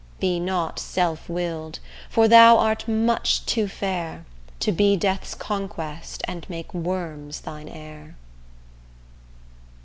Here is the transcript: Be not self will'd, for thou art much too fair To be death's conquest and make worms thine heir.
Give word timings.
Be 0.19 0.39
not 0.39 0.79
self 0.79 1.29
will'd, 1.29 1.77
for 2.09 2.27
thou 2.27 2.57
art 2.57 2.87
much 2.87 3.45
too 3.45 3.67
fair 3.67 4.25
To 4.61 4.71
be 4.71 4.97
death's 4.97 5.35
conquest 5.35 6.23
and 6.27 6.43
make 6.49 6.73
worms 6.73 7.41
thine 7.41 7.69
heir. 7.69 8.17